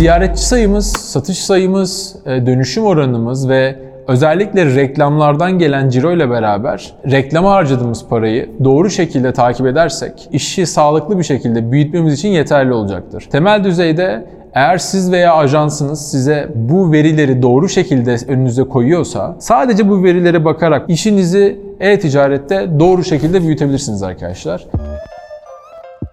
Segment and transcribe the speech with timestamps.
[0.00, 3.76] Ziyaretçi sayımız, satış sayımız, e, dönüşüm oranımız ve
[4.08, 11.18] özellikle reklamlardan gelen ciro ile beraber reklama harcadığımız parayı doğru şekilde takip edersek işi sağlıklı
[11.18, 13.28] bir şekilde büyütmemiz için yeterli olacaktır.
[13.32, 20.04] Temel düzeyde eğer siz veya ajansınız size bu verileri doğru şekilde önünüze koyuyorsa sadece bu
[20.04, 24.66] verilere bakarak işinizi e-ticarette doğru şekilde büyütebilirsiniz arkadaşlar.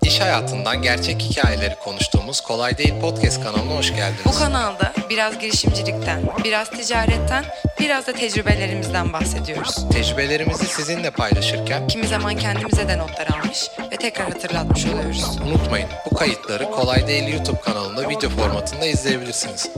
[0.04, 4.40] İş hayatından gerçek hikayeleri konuştuğumuz Kolay Değil Podcast kanalına hoş Bu geldiniz.
[4.40, 7.46] kanalda biraz girişimcilikten, biraz ticaretten,
[7.80, 9.90] biraz da tecrübelerimizden bahsediyoruz.
[9.92, 15.38] Tecrübelerimizi sizinle paylaşırken Kimi zaman kendimize de notlar almış ve tekrar hatırlatmış oluyoruz.
[15.48, 19.70] unutmayın bu kayıtları Kolay Değil YouTube kanalında video formatında izleyebilirsiniz.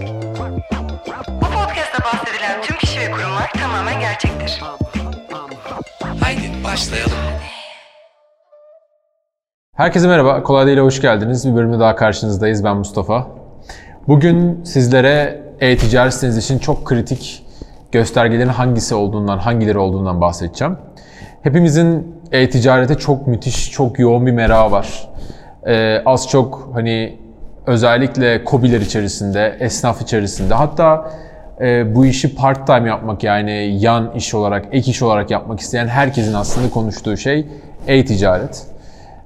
[1.27, 4.61] Bu podcast'ta bahsedilen tüm kişi ve kurumlar tamamen gerçektir.
[6.19, 7.17] Haydi başlayalım.
[9.79, 11.47] Herkese merhaba, Kolay Değil'e hoş geldiniz.
[11.47, 12.63] Bir bölümde daha karşınızdayız.
[12.63, 13.27] Ben Mustafa.
[14.07, 17.45] Bugün sizlere e-ticaret siteniz için çok kritik
[17.91, 20.77] göstergelerin hangisi olduğundan, hangileri olduğundan bahsedeceğim.
[21.43, 25.09] Hepimizin e-ticarete çok müthiş, çok yoğun bir merakı var.
[25.67, 27.19] Ee, az çok hani
[27.67, 31.11] özellikle kobiler içerisinde, esnaf içerisinde hatta
[31.61, 35.87] e, bu işi part time yapmak yani yan iş olarak, ek iş olarak yapmak isteyen
[35.87, 37.47] herkesin aslında konuştuğu şey
[37.87, 38.78] e-ticaret.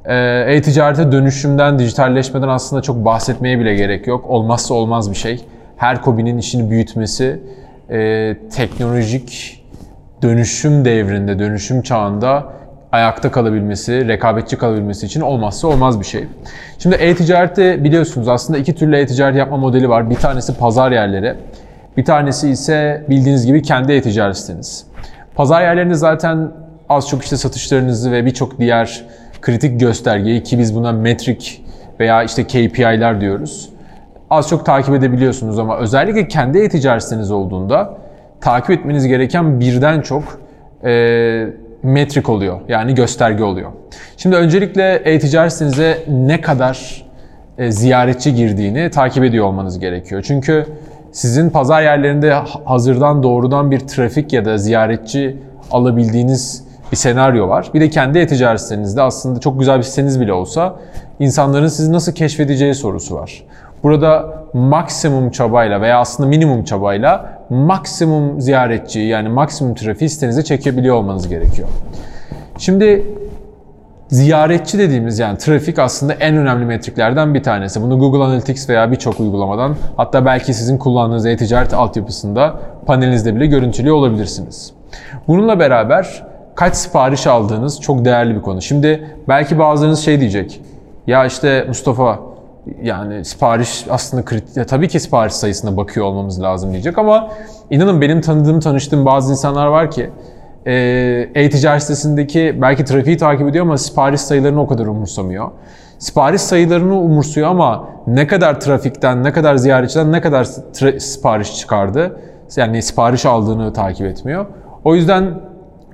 [0.06, 4.26] Ee, E-ticarete dönüşümden, dijitalleşmeden aslında çok bahsetmeye bile gerek yok.
[4.30, 5.46] Olmazsa olmaz bir şey.
[5.78, 7.40] Her kobinin işini büyütmesi,
[7.90, 9.60] e, teknolojik
[10.22, 12.44] dönüşüm devrinde, dönüşüm çağında
[12.92, 16.26] ayakta kalabilmesi, rekabetçi kalabilmesi için olmazsa olmaz bir şey.
[16.80, 20.10] Şimdi e-ticarette biliyorsunuz aslında iki türlü e-ticaret yapma modeli var.
[20.10, 21.36] Bir tanesi pazar yerleri,
[21.98, 24.86] bir tanesi ise bildiğiniz gibi kendi e-ticaret siteniz.
[25.36, 26.52] Pazar yerlerinde zaten
[26.90, 29.06] az çok işte satışlarınızı ve birçok diğer
[29.44, 31.66] kritik göstergeyi ki biz buna metrik
[32.00, 33.70] veya işte KPI'ler diyoruz.
[34.30, 37.98] Az çok takip edebiliyorsunuz ama özellikle kendi e-ticaret siteniz olduğunda
[38.42, 40.24] takip etmeniz gereken birden çok
[40.84, 41.48] e,
[41.84, 42.62] metrik oluyor.
[42.68, 43.72] Yani gösterge oluyor.
[44.18, 47.06] Şimdi öncelikle e-ticaret sitenize ne kadar
[47.58, 50.24] e, ziyaretçi girdiğini takip ediyor olmanız gerekiyor.
[50.28, 50.66] Çünkü
[51.12, 52.34] sizin pazar yerlerinde
[52.66, 55.38] hazırdan doğrudan bir trafik ya da ziyaretçi
[55.72, 57.70] alabildiğiniz bir senaryo var.
[57.74, 60.76] Bir de kendi e-ticaret sitenizde aslında çok güzel bir siteniz bile olsa
[61.20, 63.44] insanların sizi nasıl keşfedeceği sorusu var.
[63.84, 71.30] Burada maksimum çabayla veya aslında minimum çabayla maksimum ziyaretçi yani maksimum trafiği sitenize çekebiliyor olmanız
[71.30, 71.68] gerekiyor.
[72.58, 73.06] Şimdi
[74.08, 77.82] ziyaretçi dediğimiz yani trafik aslında en önemli metriklerden bir tanesi.
[77.82, 83.96] Bunu Google Analytics veya birçok uygulamadan hatta belki sizin kullandığınız e-ticaret altyapısında panelinizde bile görüntülüyor
[83.96, 84.74] olabilirsiniz.
[85.28, 88.62] Bununla beraber kaç sipariş aldığınız çok değerli bir konu.
[88.62, 90.62] Şimdi belki bazılarınız şey diyecek.
[91.08, 92.20] Ya işte Mustafa
[92.84, 94.58] yani sipariş aslında kritik.
[94.58, 97.30] Ya tabii ki sipariş sayısına bakıyor olmamız lazım diyecek ama
[97.70, 100.10] inanın benim tanıdığım, tanıştığım bazı insanlar var ki
[101.36, 105.52] e-ticaret sitesindeki belki trafiği takip ediyor ama sipariş sayılarını o kadar umursamıyor.
[106.00, 110.44] Sipariş sayılarını umursuyor ama ne kadar trafikten, ne kadar ziyaretçiden ne kadar
[111.00, 112.20] sipariş çıkardı,
[112.56, 114.46] yani sipariş aldığını takip etmiyor.
[114.84, 115.34] O yüzden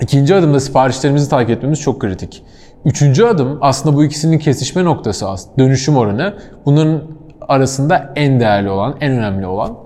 [0.01, 2.43] ikinci adımda siparişlerimizi takip etmemiz çok kritik.
[2.85, 5.25] Üçüncü adım aslında bu ikisinin kesişme noktası
[5.57, 6.33] dönüşüm oranı.
[6.65, 7.03] Bunun
[7.41, 9.77] arasında en değerli olan, en önemli olan.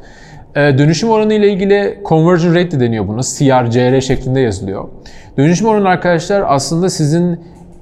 [0.55, 3.21] Ee, dönüşüm oranı ile ilgili conversion rate de deniyor buna.
[3.21, 4.89] CR, CR şeklinde yazılıyor.
[5.37, 7.39] Dönüşüm oranı arkadaşlar aslında sizin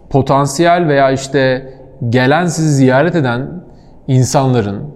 [0.10, 1.74] potansiyel veya işte
[2.10, 3.48] gelen sizi ziyaret eden
[4.08, 4.91] insanların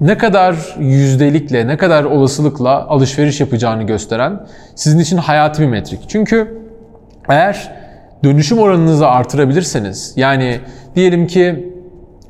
[0.00, 6.00] ne kadar yüzdelikle, ne kadar olasılıkla alışveriş yapacağını gösteren sizin için hayati bir metrik.
[6.08, 6.58] Çünkü
[7.28, 7.72] eğer
[8.24, 10.60] dönüşüm oranınızı artırabilirseniz, yani
[10.96, 11.74] diyelim ki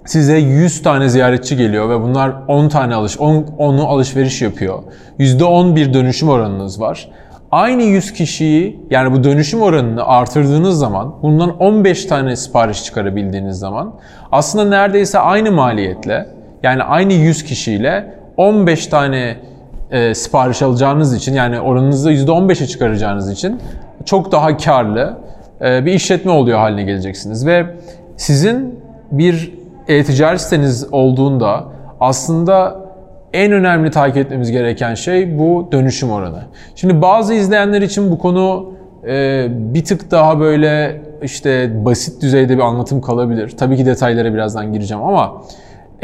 [0.04, 4.82] size 100 tane ziyaretçi geliyor ve bunlar 10 tane alış 10 10'u alışveriş yapıyor.
[5.18, 7.10] %10 bir dönüşüm oranınız var.
[7.50, 13.94] Aynı 100 kişiyi yani bu dönüşüm oranını artırdığınız zaman bundan 15 tane sipariş çıkarabildiğiniz zaman
[14.32, 16.33] aslında neredeyse aynı maliyetle
[16.64, 19.36] yani aynı 100 kişiyle 15 tane
[19.90, 23.60] e, sipariş alacağınız için yani oranınızı %15'e çıkaracağınız için
[24.04, 25.18] çok daha karlı
[25.60, 27.66] e, bir işletme oluyor haline geleceksiniz ve
[28.16, 28.80] sizin
[29.12, 29.54] bir
[29.88, 31.64] e-ticaret siteniz olduğunda
[32.00, 32.84] aslında
[33.32, 36.42] en önemli takip etmemiz gereken şey bu dönüşüm oranı.
[36.74, 38.72] Şimdi bazı izleyenler için bu konu
[39.06, 43.54] e, bir tık daha böyle işte basit düzeyde bir anlatım kalabilir.
[43.58, 45.42] Tabii ki detaylara birazdan gireceğim ama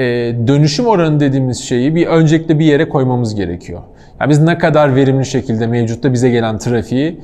[0.01, 3.81] e, dönüşüm oranı dediğimiz şeyi bir öncelikle bir yere koymamız gerekiyor.
[4.21, 7.21] Yani biz ne kadar verimli şekilde mevcutta bize gelen trafiği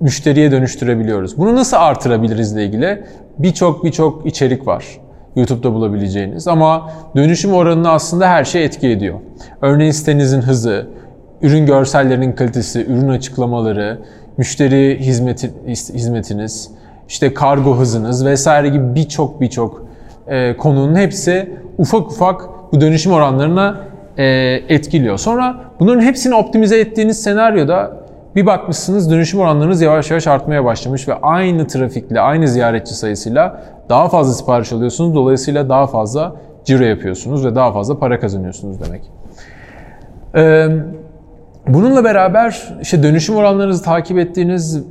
[0.00, 1.38] müşteriye dönüştürebiliyoruz.
[1.38, 3.02] Bunu nasıl artırabiliriz ile ilgili
[3.38, 4.84] birçok birçok içerik var.
[5.36, 9.18] YouTube'da bulabileceğiniz ama dönüşüm oranını aslında her şey etki ediyor.
[9.62, 10.86] Örneğin sitenizin hızı,
[11.42, 13.98] ürün görsellerinin kalitesi, ürün açıklamaları,
[14.36, 16.70] müşteri hizmeti, hizmetiniz,
[17.08, 19.84] işte kargo hızınız vesaire gibi birçok birçok
[20.28, 23.80] e, konunun hepsi ufak ufak bu dönüşüm oranlarına
[24.16, 24.24] e,
[24.68, 25.18] etkiliyor.
[25.18, 28.04] Sonra bunların hepsini optimize ettiğiniz senaryoda
[28.36, 34.08] bir bakmışsınız dönüşüm oranlarınız yavaş yavaş artmaya başlamış ve aynı trafikle, aynı ziyaretçi sayısıyla daha
[34.08, 35.14] fazla sipariş alıyorsunuz.
[35.14, 39.02] Dolayısıyla daha fazla ciro yapıyorsunuz ve daha fazla para kazanıyorsunuz demek.
[40.34, 40.68] Ee,
[41.68, 44.84] bununla beraber işte dönüşüm oranlarınızı takip ettiğiniz,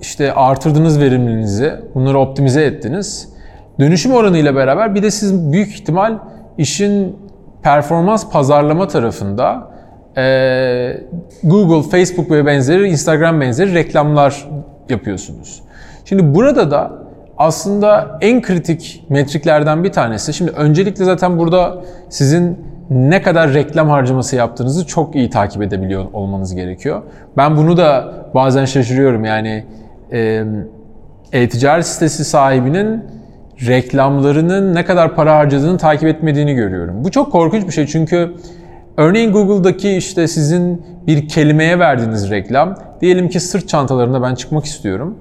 [0.00, 3.33] işte artırdığınız verimliliğinizi, bunları optimize ettiniz.
[3.80, 6.18] Dönüşüm oranı ile beraber bir de siz büyük ihtimal
[6.58, 7.16] işin
[7.62, 9.70] performans pazarlama tarafında
[10.16, 11.00] e,
[11.42, 14.48] Google, Facebook ve benzeri, Instagram benzeri reklamlar
[14.88, 15.62] yapıyorsunuz.
[16.04, 16.92] Şimdi burada da
[17.38, 20.34] aslında en kritik metriklerden bir tanesi.
[20.34, 22.58] Şimdi öncelikle zaten burada sizin
[22.90, 27.02] ne kadar reklam harcaması yaptığınızı çok iyi takip edebiliyor olmanız gerekiyor.
[27.36, 29.24] Ben bunu da bazen şaşırıyorum.
[29.24, 29.64] Yani
[31.32, 33.04] e-ticaret sitesi sahibinin
[33.66, 37.04] reklamlarının ne kadar para harcadığını takip etmediğini görüyorum.
[37.04, 38.34] Bu çok korkunç bir şey çünkü
[38.96, 45.18] örneğin Google'daki işte sizin bir kelimeye verdiğiniz reklam, diyelim ki sırt çantalarında ben çıkmak istiyorum.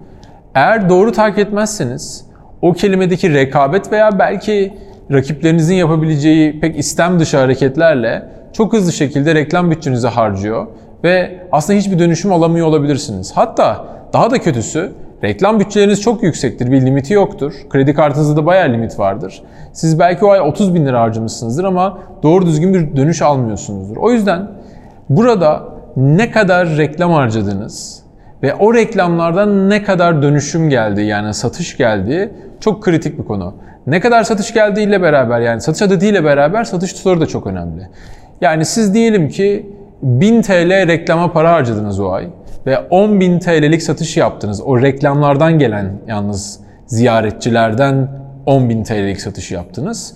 [0.56, 2.26] Eğer doğru takip etmezseniz
[2.62, 4.74] o kelimedeki rekabet veya belki
[5.12, 10.68] rakiplerinizin yapabileceği pek istem dışı hareketlerle çok hızlı şekilde reklam bütçenizi harcıyor
[11.04, 13.32] ve aslında hiçbir dönüşüm alamıyor olabilirsiniz.
[13.36, 14.92] Hatta daha da kötüsü
[15.24, 17.54] reklam bütçeleriniz çok yüksektir, bir limiti yoktur.
[17.70, 19.44] Kredi kartınızda da bayağı limit vardır.
[19.74, 23.98] Siz belki o ay 30 bin lira harcamışsınızdır ama doğru düzgün bir dönüş almıyorsunuzdur.
[23.98, 24.48] O yüzden
[25.10, 25.64] burada
[25.98, 28.04] ne kadar reklam harcadınız
[28.44, 33.54] ve o reklamlardan ne kadar dönüşüm geldi yani satış geldi çok kritik bir konu.
[33.88, 37.88] Ne kadar satış geldiğiyle beraber yani satış adediyle beraber satış tutarı da çok önemli.
[38.42, 39.70] Yani siz diyelim ki
[40.02, 42.28] 1000 TL reklama para harcadınız o ay
[42.66, 44.62] ve 10.000 TL'lik satış yaptınız.
[44.62, 48.10] O reklamlardan gelen yalnız ziyaretçilerden
[48.48, 50.14] 10.000 TL'lik satış yaptınız.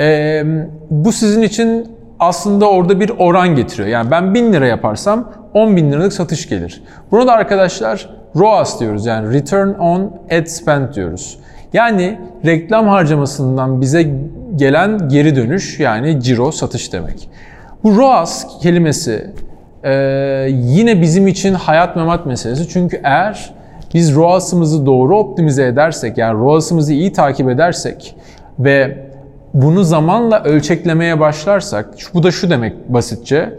[0.00, 0.44] Ee,
[0.90, 1.88] bu sizin için
[2.20, 3.88] aslında orada bir oran getiriyor.
[3.88, 6.82] Yani ben 1000 lira yaparsam 10 bin liralık satış gelir.
[7.10, 11.38] Burada arkadaşlar ROAS diyoruz yani Return on Ad Spend diyoruz.
[11.72, 14.10] Yani reklam harcamasından bize
[14.56, 17.30] gelen geri dönüş yani ciro satış demek.
[17.84, 19.30] Bu ROAS kelimesi
[19.86, 22.68] e, yine bizim için hayat memat meselesi.
[22.68, 23.54] Çünkü eğer
[23.94, 28.16] biz ROAS'ımızı doğru optimize edersek yani ROAS'ımızı iyi takip edersek
[28.58, 29.06] ve
[29.54, 33.58] bunu zamanla ölçeklemeye başlarsak, bu da şu demek basitçe,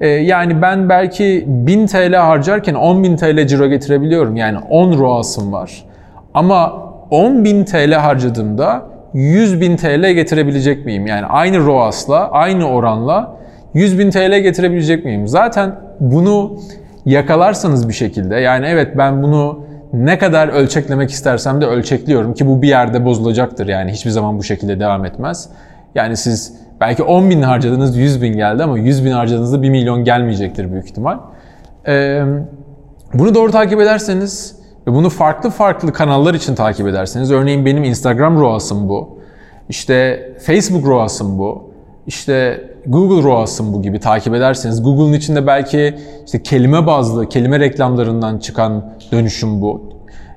[0.00, 4.36] e, yani ben belki 1000 TL harcarken 10.000 TL ciro getirebiliyorum.
[4.36, 5.84] Yani 10 ROAS'ım var.
[6.34, 8.82] Ama 10.000 TL harcadığımda
[9.14, 11.06] 100.000 TL getirebilecek miyim?
[11.06, 13.36] Yani aynı ROAS'la, aynı oranla
[13.74, 15.28] 100.000 TL getirebilecek miyim?
[15.28, 16.58] Zaten bunu
[17.06, 22.62] yakalarsanız bir şekilde, yani evet ben bunu ne kadar ölçeklemek istersem de ölçekliyorum ki bu
[22.62, 25.48] bir yerde bozulacaktır yani hiçbir zaman bu şekilde devam etmez.
[25.94, 30.04] Yani siz belki 10 bin harcadınız 100 bin geldi ama 100 bin harcadığınızda 1 milyon
[30.04, 31.18] gelmeyecektir büyük ihtimal.
[31.88, 32.22] Ee,
[33.14, 38.40] bunu doğru takip ederseniz ve bunu farklı farklı kanallar için takip ederseniz, örneğin benim Instagram
[38.40, 39.18] ROAS'ım bu,
[39.68, 41.65] işte Facebook ROAS'ım bu,
[42.06, 45.94] işte Google ROAS'ım bu gibi takip ederseniz, Google'ın içinde belki
[46.26, 49.92] işte kelime bazlı, kelime reklamlarından çıkan dönüşüm bu.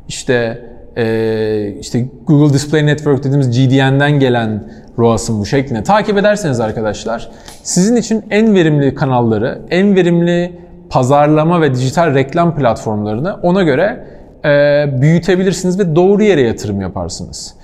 [0.08, 0.62] İşte
[0.98, 7.30] e, işte Google Display Network dediğimiz GDN'den gelen ROAS'ın bu şeklinde takip ederseniz arkadaşlar,
[7.64, 14.06] sizin için en verimli kanalları, en verimli pazarlama ve dijital reklam platformlarını ona göre
[14.46, 17.56] e, büyütebilirsiniz ve doğru yere yatırım yaparsınız.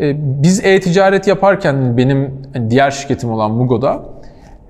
[0.00, 4.02] E, biz e-ticaret yaparken benim diğer şirketim olan Mugo'da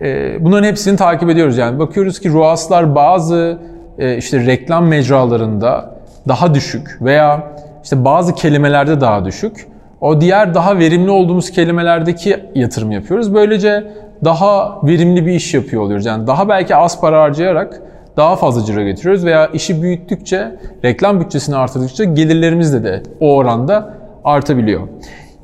[0.00, 1.59] e, bunların hepsini takip ediyoruz.
[1.59, 3.59] Yani bakıyoruz ki ROAS'lar bazı
[3.99, 5.95] e, işte reklam mecralarında
[6.28, 7.54] daha düşük veya
[7.85, 9.66] işte bazı kelimelerde daha düşük.
[10.00, 13.35] O diğer daha verimli olduğumuz kelimelerdeki yatırım yapıyoruz.
[13.35, 13.85] Böylece
[14.25, 16.07] daha verimli bir iş yapıyor oluyoruz.
[16.07, 17.83] Yani daha belki az para harcayarak
[18.16, 23.95] daha fazla ciro getiriyoruz veya işi büyüttükçe, reklam bütçesini artırdıkça gelirlerimiz de, de o oranda
[24.25, 24.88] artabiliyor.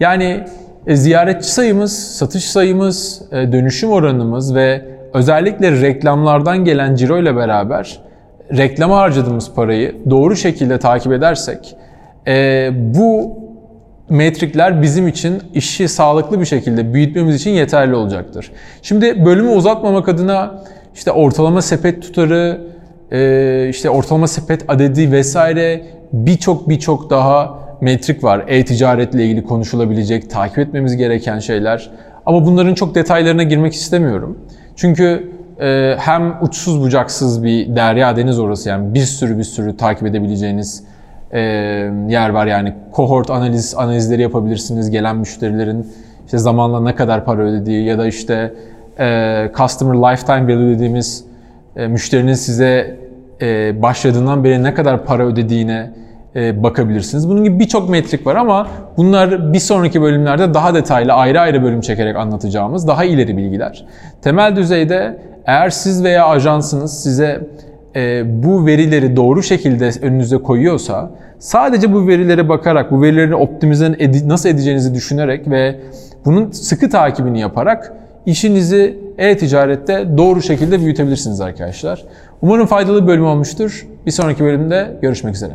[0.01, 0.45] Yani
[0.87, 4.85] e, ziyaretçi sayımız, satış sayımız, e, dönüşüm oranımız ve
[5.15, 8.01] özellikle reklamlardan gelen ciro ile beraber
[8.57, 11.77] reklama harcadığımız parayı doğru şekilde takip edersek
[12.27, 13.39] e, bu
[14.09, 18.53] metrikler bizim için işi sağlıklı bir şekilde büyütmemiz için yeterli olacaktır.
[18.83, 22.61] Şimdi bölümü uzatmamak adına işte ortalama sepet tutarı,
[23.71, 25.83] işte ortalama sepet adedi vesaire
[26.13, 28.45] birçok birçok daha metrik var.
[28.49, 31.91] E-ticaretle ilgili konuşulabilecek, takip etmemiz gereken şeyler.
[32.27, 34.39] Ama bunların çok detaylarına girmek istemiyorum.
[34.77, 40.07] Çünkü e, hem uçsuz bucaksız bir derya deniz orası yani bir sürü bir sürü takip
[40.07, 40.85] edebileceğiniz
[41.33, 41.41] e,
[42.09, 45.87] yer var yani kohort analiz analizleri yapabilirsiniz gelen müşterilerin
[46.25, 48.55] işte zamanla ne kadar para ödediği ya da işte
[48.99, 51.25] e, customer lifetime value dediğimiz
[51.77, 52.97] e, müşterinin size
[53.43, 55.91] e, başladığından beri ne kadar para ödediğine
[56.35, 57.29] bakabilirsiniz.
[57.29, 61.81] Bunun gibi birçok metrik var ama bunlar bir sonraki bölümlerde daha detaylı ayrı ayrı bölüm
[61.81, 63.85] çekerek anlatacağımız daha ileri bilgiler.
[64.23, 67.49] Temel düzeyde eğer siz veya ajansınız size
[67.97, 73.97] e, bu verileri doğru şekilde önünüze koyuyorsa sadece bu verilere bakarak, bu verileri optimize
[74.27, 75.81] nasıl edeceğinizi düşünerek ve
[76.25, 77.93] bunun sıkı takibini yaparak
[78.27, 82.05] işinizi e-ticarette doğru şekilde büyütebilirsiniz arkadaşlar.
[82.43, 83.87] Umarım faydalı bir bölüm olmuştur.
[84.07, 85.53] Bir sonraki bölümde görüşmek üzere.